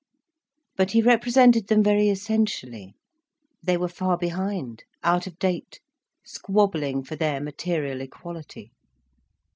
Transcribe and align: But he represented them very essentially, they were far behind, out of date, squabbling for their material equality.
But 0.77 0.93
he 0.93 1.01
represented 1.03 1.67
them 1.67 1.83
very 1.83 2.09
essentially, 2.09 2.95
they 3.61 3.77
were 3.77 3.87
far 3.87 4.17
behind, 4.17 4.83
out 5.03 5.27
of 5.27 5.37
date, 5.37 5.79
squabbling 6.25 7.03
for 7.03 7.15
their 7.15 7.39
material 7.39 8.01
equality. 8.01 8.71